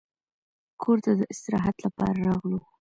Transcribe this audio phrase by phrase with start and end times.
[0.81, 2.59] کور ته د استراحت لپاره راغلو.